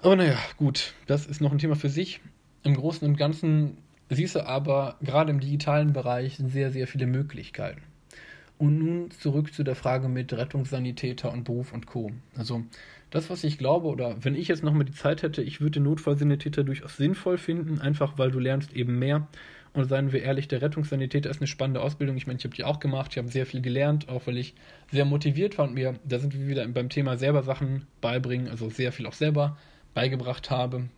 [0.00, 2.20] Aber naja, gut, das ist noch ein Thema für sich.
[2.62, 3.78] Im Großen und Ganzen
[4.10, 7.82] siehst du aber gerade im digitalen Bereich sehr, sehr viele Möglichkeiten.
[8.58, 12.10] Und nun zurück zu der Frage mit Rettungssanitäter und Beruf und Co.
[12.36, 12.62] Also
[13.10, 15.84] das, was ich glaube, oder wenn ich jetzt nochmal die Zeit hätte, ich würde den
[15.84, 19.28] Notfallsanitäter durchaus sinnvoll finden, einfach weil du lernst eben mehr.
[19.74, 22.16] Und seien wir ehrlich, der Rettungssanitäter ist eine spannende Ausbildung.
[22.16, 24.54] Ich meine, ich habe die auch gemacht, ich habe sehr viel gelernt, auch weil ich
[24.90, 28.70] sehr motiviert war und mir, da sind wir wieder beim Thema selber Sachen beibringen, also
[28.70, 29.56] sehr viel auch selber
[29.98, 30.88] beigebracht habe,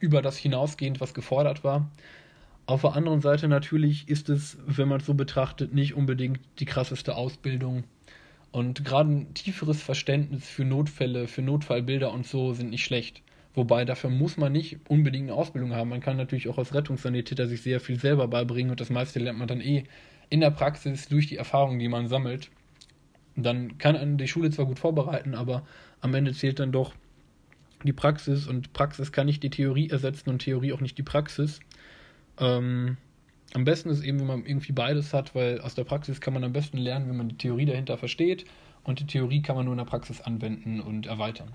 [0.00, 1.88] über das hinausgehend, was gefordert war.
[2.66, 6.64] Auf der anderen Seite natürlich ist es, wenn man es so betrachtet, nicht unbedingt die
[6.64, 7.84] krasseste Ausbildung.
[8.50, 13.22] Und gerade ein tieferes Verständnis für Notfälle, für Notfallbilder und so sind nicht schlecht.
[13.54, 15.90] Wobei dafür muss man nicht unbedingt eine Ausbildung haben.
[15.90, 19.38] Man kann natürlich auch als Rettungssanitäter sich sehr viel selber beibringen und das meiste lernt
[19.38, 19.84] man dann eh
[20.30, 22.50] in der Praxis durch die Erfahrungen, die man sammelt.
[23.36, 25.64] Dann kann die Schule zwar gut vorbereiten, aber
[26.00, 26.92] am Ende zählt dann doch
[27.86, 31.60] die Praxis und Praxis kann nicht die Theorie ersetzen und Theorie auch nicht die Praxis.
[32.38, 32.96] Ähm,
[33.54, 36.44] am besten ist eben, wenn man irgendwie beides hat, weil aus der Praxis kann man
[36.44, 38.46] am besten lernen, wenn man die Theorie dahinter versteht
[38.84, 41.52] und die Theorie kann man nur in der Praxis anwenden und erweitern.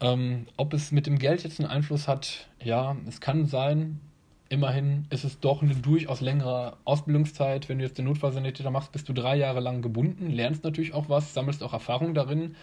[0.00, 4.00] Ähm, ob es mit dem Geld jetzt einen Einfluss hat, ja, es kann sein.
[4.48, 7.68] Immerhin ist es doch eine durchaus längere Ausbildungszeit.
[7.68, 11.08] Wenn du jetzt den Notfallsanitäter machst, bist du drei Jahre lang gebunden, lernst natürlich auch
[11.08, 12.54] was, sammelst auch Erfahrung darin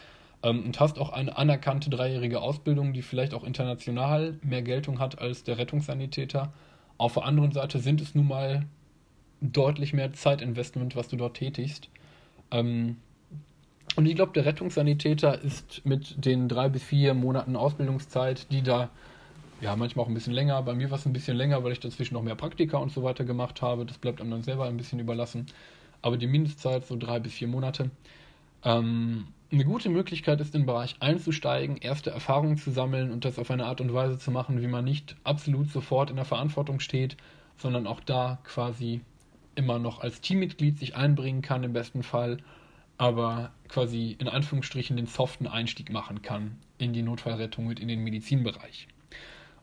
[0.44, 5.20] ähm, und hast auch eine anerkannte dreijährige Ausbildung, die vielleicht auch international mehr Geltung hat
[5.20, 6.54] als der Rettungssanitäter.
[6.98, 8.66] Auf der anderen Seite sind es nun mal
[9.42, 11.90] deutlich mehr Zeitinvestment, was du dort tätigst.
[12.52, 12.98] Ähm,
[13.96, 18.90] und ich glaube, der Rettungssanitäter ist mit den drei bis vier Monaten Ausbildungszeit, die da
[19.60, 21.80] ja manchmal auch ein bisschen länger, bei mir war es ein bisschen länger, weil ich
[21.80, 23.86] dazwischen noch mehr Praktika und so weiter gemacht habe.
[23.86, 25.46] Das bleibt einem dann selber ein bisschen überlassen.
[26.02, 27.92] Aber die Mindestzeit so drei bis vier Monate.
[28.64, 33.38] Ähm, eine gute Möglichkeit ist, in den Bereich einzusteigen, erste Erfahrungen zu sammeln und das
[33.38, 36.80] auf eine Art und Weise zu machen, wie man nicht absolut sofort in der Verantwortung
[36.80, 37.18] steht,
[37.58, 39.02] sondern auch da quasi
[39.56, 42.38] immer noch als Teammitglied sich einbringen kann im besten Fall,
[42.98, 48.04] aber quasi in Anführungsstrichen den soften Einstieg machen kann in die Notfallrettung und in den
[48.04, 48.88] Medizinbereich.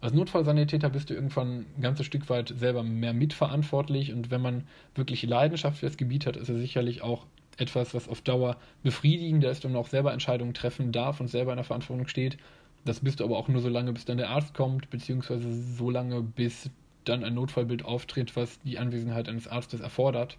[0.00, 4.68] Als Notfallsanitäter bist du irgendwann ein ganzes Stück weit selber mehr mitverantwortlich und wenn man
[4.94, 7.26] wirklich Leidenschaft für das Gebiet hat, ist er sicherlich auch
[7.58, 11.56] etwas, was auf Dauer befriedigender ist und auch selber Entscheidungen treffen darf und selber in
[11.56, 12.38] der Verantwortung steht.
[12.84, 15.90] Das bist du aber auch nur so lange, bis dann der Arzt kommt, beziehungsweise so
[15.90, 16.70] lange, bis
[17.04, 20.36] dann ein Notfallbild auftritt, was die Anwesenheit eines Arztes erfordert.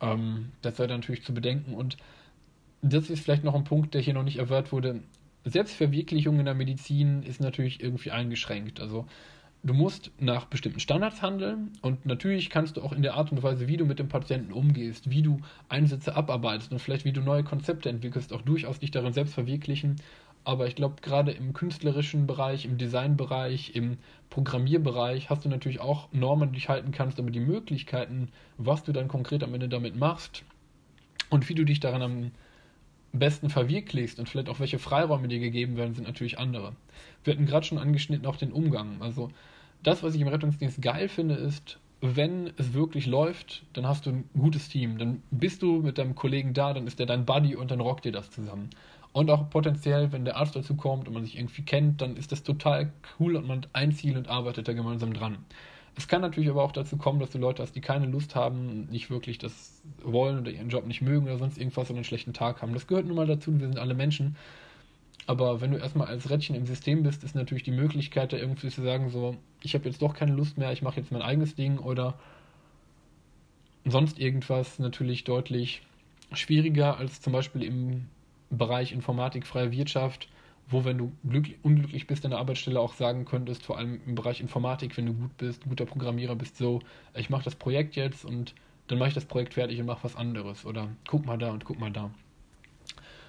[0.00, 1.74] Ähm, das sei dann natürlich zu bedenken.
[1.74, 1.96] Und
[2.82, 5.02] das ist vielleicht noch ein Punkt, der hier noch nicht erwähnt wurde.
[5.44, 8.80] Selbstverwirklichung in der Medizin ist natürlich irgendwie eingeschränkt.
[8.80, 9.06] Also
[9.68, 13.42] du musst nach bestimmten Standards handeln und natürlich kannst du auch in der Art und
[13.42, 17.20] Weise, wie du mit dem Patienten umgehst, wie du Einsätze abarbeitest und vielleicht wie du
[17.20, 19.96] neue Konzepte entwickelst, auch durchaus dich darin selbst verwirklichen.
[20.44, 23.98] Aber ich glaube, gerade im künstlerischen Bereich, im Designbereich, im
[24.30, 28.92] Programmierbereich hast du natürlich auch Normen, die du halten kannst, aber die Möglichkeiten, was du
[28.92, 30.44] dann konkret am Ende damit machst
[31.30, 32.30] und wie du dich daran am
[33.12, 36.74] besten verwirklichst und vielleicht auch welche Freiräume dir gegeben werden, sind natürlich andere.
[37.24, 39.00] Wir hatten gerade schon angeschnitten auch den Umgang.
[39.00, 39.30] Also
[39.82, 44.10] das, was ich im Rettungsdienst geil finde, ist, wenn es wirklich läuft, dann hast du
[44.10, 44.98] ein gutes Team.
[44.98, 48.06] Dann bist du mit deinem Kollegen da, dann ist der dein Buddy und dann rockt
[48.06, 48.70] ihr das zusammen.
[49.12, 52.30] Und auch potenziell, wenn der Arzt dazu kommt und man sich irgendwie kennt, dann ist
[52.30, 55.38] das total cool und man hat ein Ziel und arbeitet da gemeinsam dran.
[55.96, 58.86] Es kann natürlich aber auch dazu kommen, dass du Leute hast, die keine Lust haben,
[58.88, 62.32] nicht wirklich das wollen oder ihren Job nicht mögen oder sonst irgendwas und einen schlechten
[62.32, 62.72] Tag haben.
[62.72, 64.36] Das gehört nun mal dazu, wir sind alle Menschen.
[65.28, 68.70] Aber wenn du erstmal als Rädchen im System bist, ist natürlich die Möglichkeit, da irgendwie
[68.70, 71.54] zu sagen, so, ich habe jetzt doch keine Lust mehr, ich mache jetzt mein eigenes
[71.54, 72.18] Ding oder
[73.84, 75.82] sonst irgendwas natürlich deutlich
[76.32, 78.06] schwieriger als zum Beispiel im
[78.48, 80.30] Bereich Informatik, freie Wirtschaft,
[80.66, 81.12] wo, wenn du
[81.62, 85.12] unglücklich bist an der Arbeitsstelle, auch sagen könntest, vor allem im Bereich Informatik, wenn du
[85.12, 86.80] gut bist, guter Programmierer bist, so,
[87.14, 88.54] ich mache das Projekt jetzt und
[88.86, 90.64] dann mache ich das Projekt fertig und mache was anderes.
[90.64, 92.10] Oder guck mal da und guck mal da.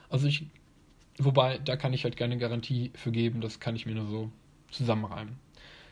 [0.10, 0.46] Also ich,
[1.20, 4.32] wobei, da kann ich halt keine Garantie für geben, das kann ich mir nur so
[4.72, 5.38] zusammenreimen.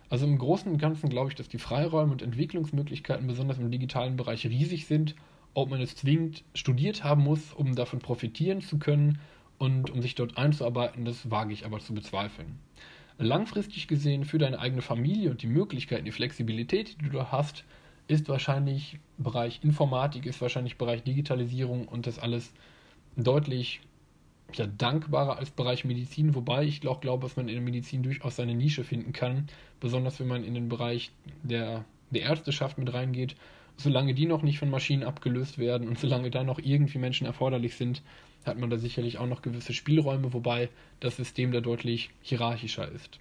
[0.10, 4.16] Also im Großen und Ganzen glaube ich, dass die Freiräume und Entwicklungsmöglichkeiten besonders im digitalen
[4.16, 5.16] Bereich riesig sind.
[5.54, 9.20] Ob man es zwingend studiert haben muss, um davon profitieren zu können,
[9.58, 12.60] und um sich dort einzuarbeiten, das wage ich aber zu bezweifeln.
[13.18, 17.64] Langfristig gesehen für deine eigene Familie und die Möglichkeiten, die Flexibilität, die du da hast,
[18.08, 22.54] ist wahrscheinlich Bereich Informatik, ist wahrscheinlich Bereich Digitalisierung und das alles
[23.16, 23.82] deutlich
[24.54, 28.38] ja, dankbarer als Bereich Medizin, wobei ich auch glaube, dass man in der Medizin durchaus
[28.38, 29.48] seine Nische finden kann,
[29.80, 31.12] besonders wenn man in den Bereich
[31.44, 33.36] der, der Ärzteschaft mit reingeht.
[33.76, 37.76] Solange die noch nicht von Maschinen abgelöst werden und solange da noch irgendwie Menschen erforderlich
[37.76, 38.02] sind,
[38.46, 43.20] hat man da sicherlich auch noch gewisse Spielräume, wobei das System da deutlich hierarchischer ist.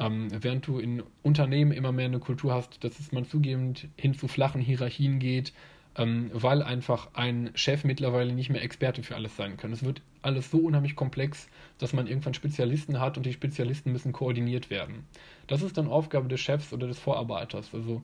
[0.00, 4.14] Ähm, während du in Unternehmen immer mehr eine Kultur hast, dass es man zugebend hin
[4.14, 5.52] zu flachen Hierarchien geht,
[5.96, 9.72] ähm, weil einfach ein Chef mittlerweile nicht mehr Experte für alles sein kann.
[9.72, 14.12] Es wird alles so unheimlich komplex, dass man irgendwann Spezialisten hat und die Spezialisten müssen
[14.12, 15.04] koordiniert werden.
[15.46, 17.74] Das ist dann Aufgabe des Chefs oder des Vorarbeiters.
[17.74, 18.02] Also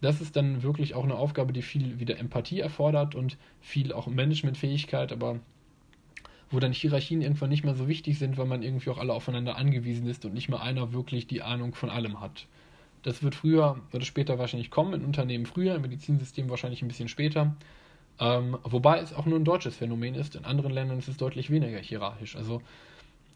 [0.00, 4.06] das ist dann wirklich auch eine Aufgabe, die viel wieder Empathie erfordert und viel auch
[4.06, 5.40] Managementfähigkeit, aber
[6.50, 9.56] wo dann Hierarchien irgendwann nicht mehr so wichtig sind, weil man irgendwie auch alle aufeinander
[9.56, 12.46] angewiesen ist und nicht mehr einer wirklich die Ahnung von allem hat.
[13.02, 17.08] Das wird früher oder später wahrscheinlich kommen, in Unternehmen früher, im Medizinsystem wahrscheinlich ein bisschen
[17.08, 17.56] später.
[18.18, 20.36] Ähm, wobei es auch nur ein deutsches Phänomen ist.
[20.36, 22.36] In anderen Ländern ist es deutlich weniger hierarchisch.
[22.36, 22.60] Also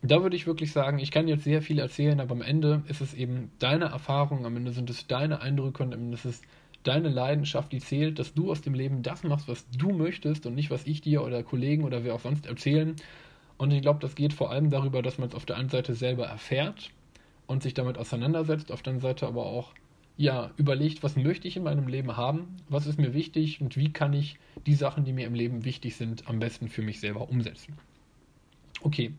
[0.02, 3.00] da würde ich wirklich sagen, ich kann jetzt sehr viel erzählen, aber am Ende ist
[3.00, 6.42] es eben deine Erfahrung, am Ende sind es deine Eindrücke und am Ende ist es
[6.82, 10.54] deine Leidenschaft, die zählt, dass du aus dem Leben das machst, was du möchtest und
[10.54, 12.96] nicht, was ich dir oder Kollegen oder wer auch sonst erzählen.
[13.56, 15.94] Und ich glaube, das geht vor allem darüber, dass man es auf der einen Seite
[15.94, 16.90] selber erfährt
[17.46, 19.72] und sich damit auseinandersetzt, auf der anderen Seite aber auch
[20.16, 23.92] ja, überlegt, was möchte ich in meinem Leben haben, was ist mir wichtig und wie
[23.92, 27.28] kann ich die Sachen, die mir im Leben wichtig sind, am besten für mich selber
[27.28, 27.76] umsetzen.
[28.82, 29.12] Okay,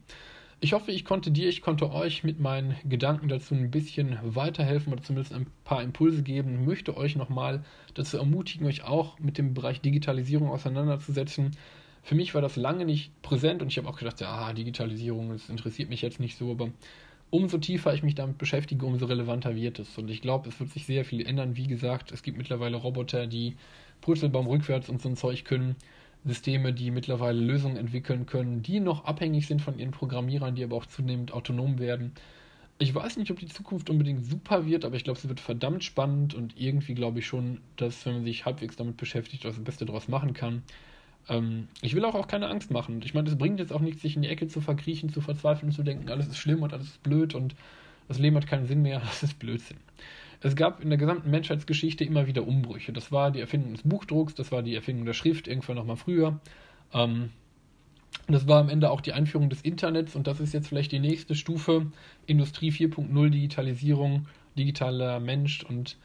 [0.61, 4.93] ich hoffe, ich konnte dir, ich konnte euch mit meinen Gedanken dazu ein bisschen weiterhelfen
[4.93, 6.61] oder zumindest ein paar Impulse geben.
[6.61, 11.51] Ich möchte euch nochmal dazu ermutigen, euch auch mit dem Bereich Digitalisierung auseinanderzusetzen.
[12.03, 15.49] Für mich war das lange nicht präsent und ich habe auch gedacht, ja, Digitalisierung, das
[15.49, 16.69] interessiert mich jetzt nicht so, aber
[17.29, 19.97] umso tiefer ich mich damit beschäftige, umso relevanter wird es.
[19.97, 21.57] Und ich glaube, es wird sich sehr viel ändern.
[21.57, 23.55] Wie gesagt, es gibt mittlerweile Roboter, die
[24.01, 25.75] Purzelbaum rückwärts und so ein Zeug können.
[26.25, 30.75] Systeme, die mittlerweile Lösungen entwickeln können, die noch abhängig sind von ihren Programmierern, die aber
[30.75, 32.13] auch zunehmend autonom werden.
[32.77, 35.83] Ich weiß nicht, ob die Zukunft unbedingt super wird, aber ich glaube, sie wird verdammt
[35.83, 39.85] spannend und irgendwie glaube ich schon, dass wenn man sich halbwegs damit beschäftigt, das Beste
[39.85, 40.63] daraus machen kann.
[41.29, 43.01] Ähm, ich will auch, auch keine Angst machen.
[43.03, 45.71] Ich meine, es bringt jetzt auch nichts, sich in die Ecke zu verkriechen, zu verzweifeln,
[45.71, 47.55] zu denken, alles ist schlimm und alles ist blöd und
[48.07, 48.99] das Leben hat keinen Sinn mehr.
[49.05, 49.77] Das ist Blödsinn.
[50.41, 52.93] Es gab in der gesamten Menschheitsgeschichte immer wieder Umbrüche.
[52.93, 56.39] Das war die Erfindung des Buchdrucks, das war die Erfindung der Schrift irgendwann nochmal früher.
[56.93, 57.29] Ähm,
[58.27, 60.99] das war am Ende auch die Einführung des Internets und das ist jetzt vielleicht die
[60.99, 61.87] nächste Stufe.
[62.25, 65.97] Industrie 4.0, Digitalisierung, digitaler Mensch und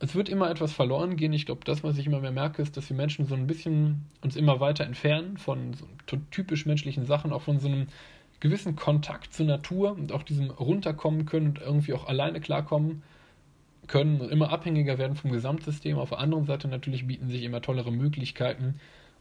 [0.00, 1.32] es wird immer etwas verloren gehen.
[1.32, 4.06] Ich glaube, das, was ich immer mehr merke, ist, dass wir Menschen so ein bisschen
[4.22, 5.74] uns immer weiter entfernen von
[6.08, 7.86] so typisch menschlichen Sachen, auch von so einem
[8.40, 13.02] gewissen Kontakt zur Natur und auch diesem runterkommen können und irgendwie auch alleine klarkommen
[13.88, 15.98] können immer abhängiger werden vom Gesamtsystem.
[15.98, 18.78] Auf der anderen Seite natürlich bieten sich immer tollere Möglichkeiten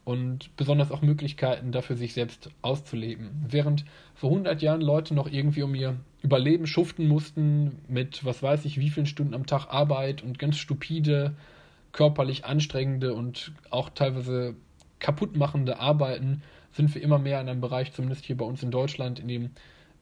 [0.08, 3.30] und besonders auch Möglichkeiten dafür, sich selbst auszuleben.
[3.46, 3.84] Während
[4.16, 8.80] vor 100 Jahren Leute noch irgendwie um ihr Überleben schuften mussten mit, was weiß ich,
[8.80, 11.36] wie vielen Stunden am Tag Arbeit und ganz stupide,
[11.92, 14.56] körperlich anstrengende und auch teilweise
[15.00, 16.42] kaputtmachende Arbeiten,
[16.72, 19.50] sind wir immer mehr in einem Bereich, zumindest hier bei uns in Deutschland, in dem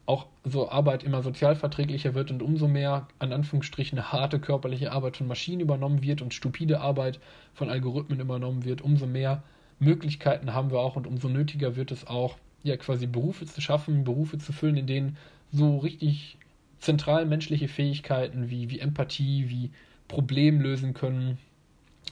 [0.06, 5.26] auch so Arbeit immer sozialverträglicher wird und umso mehr an Anführungsstrichen harte körperliche Arbeit von
[5.26, 7.20] Maschinen übernommen wird und stupide Arbeit
[7.56, 9.42] von Algorithmen übernommen wird, umso mehr
[9.80, 14.04] Möglichkeiten haben wir auch und umso nötiger wird es auch, ja quasi Berufe zu schaffen,
[14.04, 15.18] Berufe zu füllen, in denen
[15.52, 16.38] so richtig
[16.80, 19.72] zentral menschliche Fähigkeiten wie, wie Empathie, wie
[20.08, 21.38] Problem lösen können,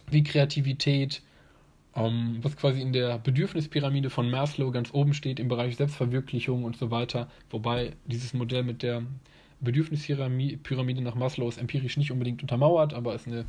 [0.10, 1.22] wie Kreativität,
[1.96, 6.76] ähm, was quasi in der Bedürfnispyramide von Maslow ganz oben steht im Bereich Selbstverwirklichung und
[6.76, 7.30] so weiter.
[7.50, 9.04] Wobei dieses Modell mit der
[9.62, 13.46] Bedürfnispyramide nach Maslow ist empirisch nicht unbedingt untermauert, aber ist eine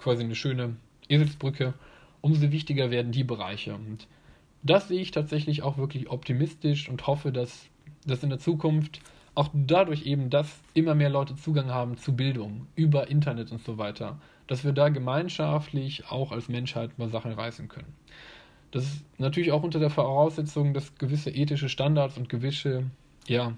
[0.00, 0.76] quasi eine schöne
[1.08, 1.74] Eselsbrücke.
[2.20, 3.74] Umso wichtiger werden die Bereiche.
[3.74, 4.06] Und
[4.62, 7.66] das sehe ich tatsächlich auch wirklich optimistisch und hoffe, dass
[8.06, 9.00] das in der Zukunft
[9.34, 13.78] auch dadurch eben, dass immer mehr Leute Zugang haben zu Bildung über Internet und so
[13.78, 17.94] weiter, dass wir da gemeinschaftlich auch als Menschheit mal Sachen reißen können.
[18.72, 22.90] Das ist natürlich auch unter der Voraussetzung, dass gewisse ethische Standards und gewisse,
[23.26, 23.52] ja,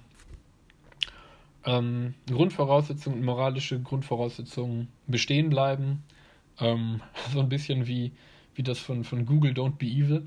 [1.65, 6.03] ähm, Grundvoraussetzungen und moralische Grundvoraussetzungen bestehen bleiben.
[6.59, 7.01] Ähm,
[7.33, 8.13] so ein bisschen wie,
[8.55, 10.27] wie das von, von Google Don't Be Evil.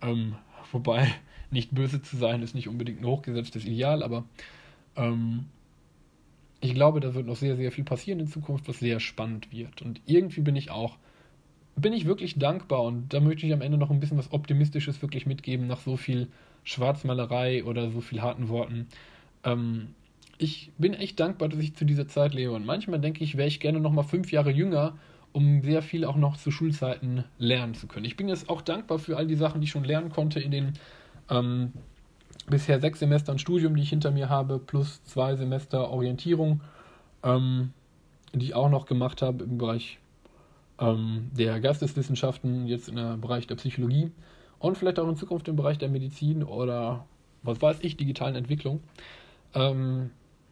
[0.00, 0.36] Ähm,
[0.70, 1.12] wobei
[1.50, 4.24] nicht böse zu sein ist nicht unbedingt ein hochgesetztes Ideal, aber
[4.96, 5.46] ähm,
[6.60, 9.82] ich glaube, da wird noch sehr, sehr viel passieren in Zukunft, was sehr spannend wird.
[9.82, 10.96] Und irgendwie bin ich auch,
[11.76, 15.02] bin ich wirklich dankbar und da möchte ich am Ende noch ein bisschen was Optimistisches
[15.02, 16.28] wirklich mitgeben, nach so viel
[16.64, 18.86] Schwarzmalerei oder so viel harten Worten.
[19.44, 19.88] Ähm,
[20.38, 22.52] ich bin echt dankbar, dass ich zu dieser Zeit lebe.
[22.52, 24.96] Und manchmal denke ich, wäre ich gerne noch mal fünf Jahre jünger,
[25.32, 28.04] um sehr viel auch noch zu Schulzeiten lernen zu können.
[28.04, 30.50] Ich bin jetzt auch dankbar für all die Sachen, die ich schon lernen konnte in
[30.50, 30.72] den
[31.30, 31.72] ähm,
[32.48, 36.60] bisher sechs Semestern Studium, die ich hinter mir habe, plus zwei Semester Orientierung,
[37.22, 37.72] ähm,
[38.34, 39.98] die ich auch noch gemacht habe im Bereich
[40.78, 44.10] ähm, der Geisteswissenschaften, jetzt im Bereich der Psychologie
[44.58, 47.06] und vielleicht auch in Zukunft im Bereich der Medizin oder
[47.42, 48.80] was weiß ich, digitalen Entwicklung.
[49.54, 50.10] Ähm,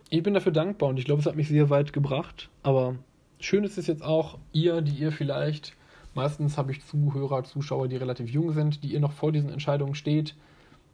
[0.08, 2.50] ich bin dafür dankbar und ich glaube, es hat mich sehr weit gebracht.
[2.62, 2.96] Aber
[3.40, 5.74] schön ist es jetzt auch, ihr, die ihr vielleicht,
[6.14, 9.94] meistens habe ich Zuhörer, Zuschauer, die relativ jung sind, die ihr noch vor diesen Entscheidungen
[9.94, 10.34] steht,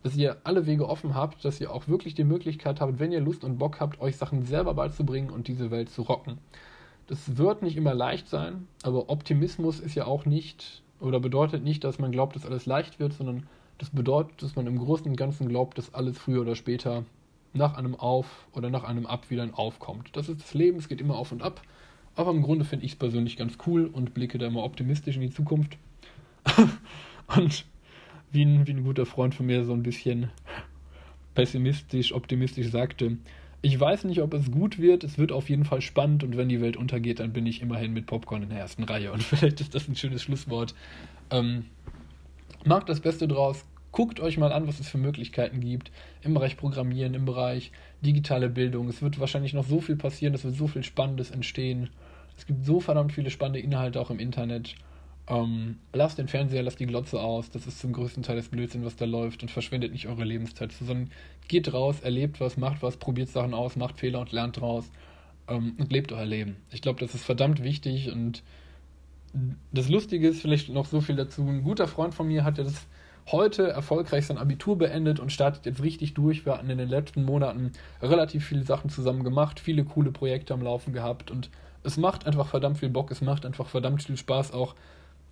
[0.02, 3.20] dass ihr alle Wege offen habt, dass ihr auch wirklich die Möglichkeit habt, wenn ihr
[3.20, 6.38] Lust und Bock habt, euch Sachen selber beizubringen und diese Welt zu rocken.
[7.08, 11.84] Das wird nicht immer leicht sein, aber Optimismus ist ja auch nicht oder bedeutet nicht,
[11.84, 13.46] dass man glaubt, dass alles leicht wird, sondern
[13.78, 17.04] das bedeutet, dass man im Großen und Ganzen glaubt, dass alles früher oder später
[17.52, 20.10] nach einem Auf oder nach einem Ab wieder ein Aufkommt.
[20.16, 21.60] Das ist das Leben, es geht immer auf und ab.
[22.16, 25.22] Aber im Grunde finde ich es persönlich ganz cool und blicke da immer optimistisch in
[25.22, 25.76] die Zukunft.
[27.36, 27.64] und
[28.32, 30.30] wie ein, wie ein guter Freund von mir so ein bisschen
[31.34, 33.18] pessimistisch, optimistisch sagte,
[33.62, 36.48] ich weiß nicht, ob es gut wird, es wird auf jeden Fall spannend und wenn
[36.48, 39.60] die Welt untergeht, dann bin ich immerhin mit Popcorn in der ersten Reihe und vielleicht
[39.60, 40.74] ist das ein schönes Schlusswort.
[41.30, 41.66] Ähm,
[42.64, 45.90] macht das Beste draus, guckt euch mal an, was es für Möglichkeiten gibt
[46.22, 48.88] im Bereich Programmieren, im Bereich digitale Bildung.
[48.88, 51.90] Es wird wahrscheinlich noch so viel passieren, es wird so viel Spannendes entstehen.
[52.36, 54.74] Es gibt so verdammt viele spannende Inhalte auch im Internet.
[55.28, 57.50] Ähm, lasst den Fernseher, lasst die Glotze aus.
[57.50, 60.72] Das ist zum größten Teil das Blödsinn, was da läuft und verschwendet nicht eure Lebenszeit,
[60.72, 61.10] sondern
[61.48, 64.90] geht raus, erlebt was, macht was, probiert Sachen aus, macht Fehler und lernt draus
[65.48, 66.56] ähm, und lebt euer Leben.
[66.70, 68.42] Ich glaube, das ist verdammt wichtig und
[69.72, 71.42] das Lustige ist vielleicht noch so viel dazu.
[71.42, 72.86] Ein guter Freund von mir hat ja das
[73.30, 76.46] heute erfolgreich sein Abitur beendet und startet jetzt richtig durch.
[76.46, 80.62] Wir hatten in den letzten Monaten relativ viele Sachen zusammen gemacht, viele coole Projekte am
[80.62, 81.50] Laufen gehabt und
[81.86, 84.74] es macht einfach verdammt viel Bock, es macht einfach verdammt viel Spaß auch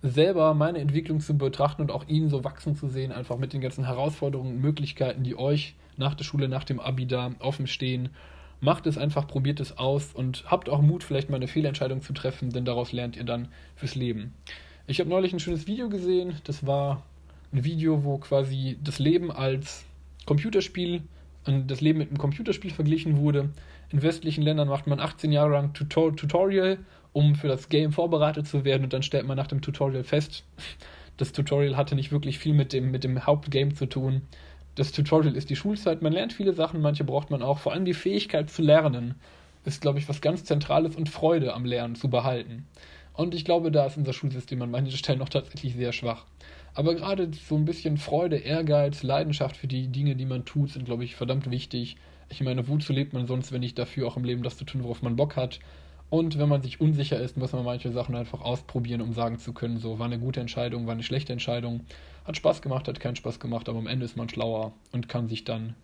[0.01, 3.61] selber meine Entwicklung zu betrachten und auch ihn so wachsen zu sehen, einfach mit den
[3.61, 8.09] ganzen Herausforderungen und Möglichkeiten, die euch nach der Schule, nach dem Abi da offen stehen.
[8.61, 12.13] Macht es einfach, probiert es aus und habt auch Mut, vielleicht mal eine Fehlentscheidung zu
[12.13, 14.33] treffen, denn daraus lernt ihr dann fürs Leben.
[14.87, 17.03] Ich habe neulich ein schönes Video gesehen, das war
[17.51, 19.85] ein Video, wo quasi das Leben als
[20.25, 21.01] Computerspiel
[21.45, 23.49] das Leben mit einem Computerspiel verglichen wurde.
[23.89, 26.79] In westlichen Ländern macht man 18 Jahre lang Tutorial
[27.15, 30.43] um für das Game vorbereitet zu werden und dann stellt man nach dem Tutorial fest,
[31.17, 34.23] das Tutorial hatte nicht wirklich viel mit dem, mit dem Hauptgame zu tun.
[34.75, 37.59] Das Tutorial ist die Schulzeit, man lernt viele Sachen, manche braucht man auch.
[37.59, 39.15] Vor allem die Fähigkeit zu lernen
[39.63, 42.67] ist, glaube ich, was ganz Zentrales und Freude am Lernen zu behalten.
[43.13, 46.25] Und ich glaube, da ist unser Schulsystem an manchen Stellen noch tatsächlich sehr schwach.
[46.75, 50.85] Aber gerade so ein bisschen Freude, Ehrgeiz, Leidenschaft für die Dinge, die man tut, sind,
[50.85, 51.95] glaube ich, verdammt wichtig.
[52.29, 54.83] Ich meine, wozu lebt man sonst, wenn nicht dafür, auch im Leben das zu tun,
[54.83, 55.59] worauf man Bock hat?
[56.09, 59.53] Und wenn man sich unsicher ist, muss man manche Sachen einfach ausprobieren, um sagen zu
[59.53, 61.81] können, so war eine gute Entscheidung, war eine schlechte Entscheidung,
[62.25, 65.27] hat Spaß gemacht, hat keinen Spaß gemacht, aber am Ende ist man schlauer und kann
[65.27, 65.75] sich dann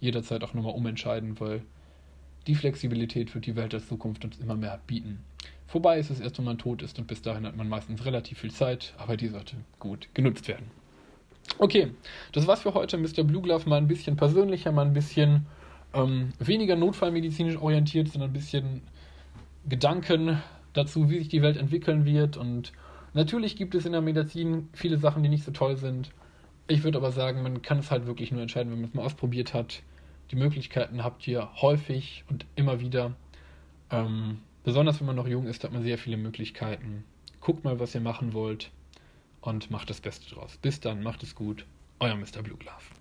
[0.00, 1.62] jederzeit auch nochmal umentscheiden, weil
[2.48, 5.20] die Flexibilität wird die Welt der Zukunft uns immer mehr bieten.
[5.66, 8.38] Vorbei ist es erst, wenn man tot ist und bis dahin hat man meistens relativ
[8.38, 10.70] viel Zeit, aber die sollte gut genutzt werden.
[11.58, 11.92] Okay,
[12.32, 12.96] das war's für heute.
[12.96, 13.22] Mr.
[13.22, 15.46] Blue Glove mal ein bisschen persönlicher, mal ein bisschen
[15.92, 18.82] ähm, weniger notfallmedizinisch orientiert, sondern ein bisschen
[19.68, 20.42] Gedanken
[20.72, 22.38] dazu, wie sich die Welt entwickeln wird.
[22.38, 22.72] Und
[23.12, 26.10] natürlich gibt es in der Medizin viele Sachen, die nicht so toll sind.
[26.66, 29.04] Ich würde aber sagen, man kann es halt wirklich nur entscheiden, wenn man es mal
[29.04, 29.82] ausprobiert hat.
[30.30, 33.14] Die Möglichkeiten habt ihr häufig und immer wieder.
[33.90, 37.04] Ähm, besonders wenn man noch jung ist, hat man sehr viele Möglichkeiten.
[37.40, 38.70] guckt mal, was ihr machen wollt
[39.40, 40.58] und macht das Beste draus.
[40.60, 41.64] Bis dann, macht es gut.
[42.00, 42.42] Euer Mr.
[42.42, 42.97] Blue Glove.